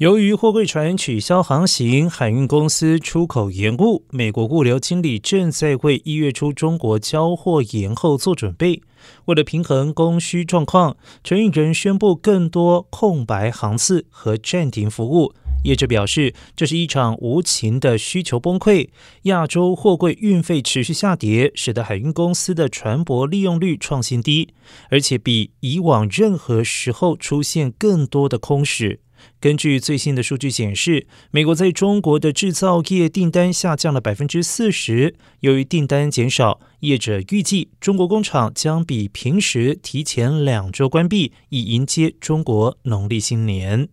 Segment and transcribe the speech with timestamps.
[0.00, 8.80] 由于货柜船取消航行，海运公司出口延误，美国物流经理正在为一月初中国交货延后做准备。
[9.26, 15.34] 为了平衡供需状况，承运人宣布更多空白航次和暂停服务。
[15.64, 18.88] 业者表示，这是一场无情的需求崩溃。
[19.24, 24.48] 亚洲货柜运费持续下跌，使得海运公司的船舶利用率创新低，
[24.88, 29.00] 而且比以往任何时候出现更多的空驶。
[29.40, 35.14] 根据最新的数据显示，美国在中国的制造业订单下降了百分之四十。
[35.40, 43.88] 由于订单减少，业者预计中国工厂将比平时提前两周关闭，以迎接中国农历新年。